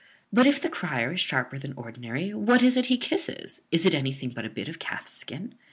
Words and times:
but 0.33 0.47
if 0.47 0.59
the 0.59 0.67
crier 0.67 1.11
is 1.11 1.19
sharper 1.19 1.59
than 1.59 1.73
ordinary, 1.77 2.33
what 2.33 2.63
is 2.63 2.75
it 2.75 2.87
he 2.87 2.97
kisses? 2.97 3.61
is 3.71 3.85
it 3.85 3.93
anything 3.93 4.29
but 4.31 4.45
a 4.45 4.49
bit 4.49 4.67
of 4.67 4.79
calf's 4.79 5.11
skin? 5.13 5.53